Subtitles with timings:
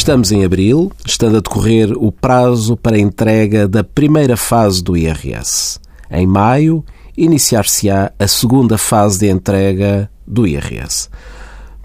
[0.00, 5.78] Estamos em abril, estando a decorrer o prazo para entrega da primeira fase do IRS.
[6.10, 6.82] Em maio,
[7.14, 11.10] iniciar-se-á a segunda fase de entrega do IRS.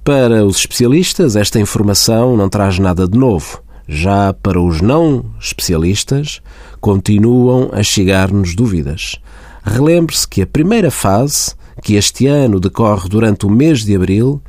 [0.01, 3.61] Para os especialistas, esta informação não traz nada de novo.
[3.85, 6.41] Já para os não especialistas,
[6.79, 9.19] continuam a chegar-nos dúvidas.
[9.61, 11.53] Relembre-se que a primeira fase,
[11.83, 14.41] que este ano decorre durante o mês de abril,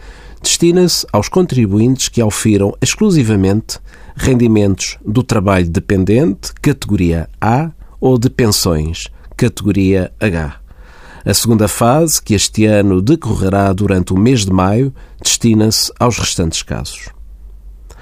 [0.42, 3.78] destina-se aos contribuintes que ofiram exclusivamente
[4.14, 10.60] rendimentos do trabalho dependente, categoria A, ou de pensões, categoria H.
[11.24, 16.62] A segunda fase, que este ano decorrerá durante o mês de maio, destina-se aos restantes
[16.62, 17.08] casos.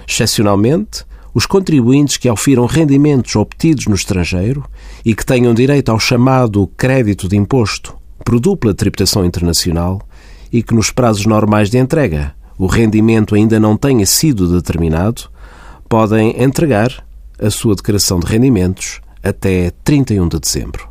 [0.07, 4.65] Excepcionalmente, os contribuintes que ofiram rendimentos obtidos no estrangeiro
[5.05, 10.01] e que tenham direito ao chamado crédito de imposto por dupla tributação internacional
[10.54, 15.29] e que nos prazos normais de entrega o rendimento ainda não tenha sido determinado,
[15.88, 17.04] podem entregar
[17.42, 20.88] a sua declaração de rendimentos até 31 de dezembro.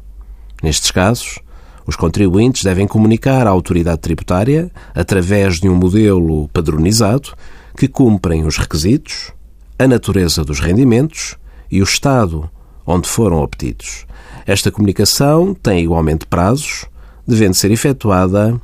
[0.61, 1.39] Nestes casos,
[1.87, 7.33] os contribuintes devem comunicar à autoridade tributária, através de um modelo padronizado,
[7.77, 9.31] que cumprem os requisitos,
[9.79, 11.37] a natureza dos rendimentos
[11.71, 12.49] e o estado
[12.85, 14.05] onde foram obtidos.
[14.45, 16.85] Esta comunicação tem igualmente prazos,
[17.25, 18.59] devendo ser efetuada